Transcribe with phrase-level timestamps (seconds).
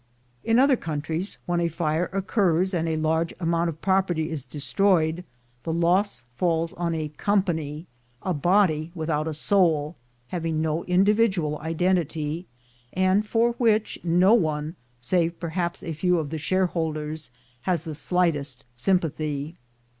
[0.43, 5.23] In other countries, when a fire occurs and a large amount of property is destroyed,
[5.61, 7.85] the loss falls on a company—
[8.23, 9.95] a body without a soul,
[10.29, 12.47] having no individ ual identity,
[12.93, 17.29] and for which no one, save perhaps a few of the shareholders,
[17.69, 19.53] has the slightest sympathy.